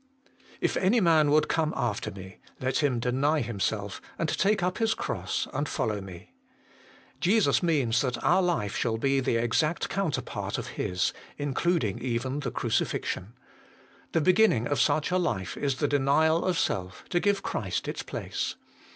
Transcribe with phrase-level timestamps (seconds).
[0.57, 0.57] 1.
[0.61, 4.95] 'If any man would come after me, let him deny himself, and take up his
[4.95, 6.33] cross, and follow me.'
[7.19, 12.49] Jesus means that our life shall be the exact counterpart of His, Including even the
[12.49, 13.33] crucifixion.
[14.13, 18.01] The beginning of such a life is the denial of self, to give Christ its
[18.01, 18.55] place.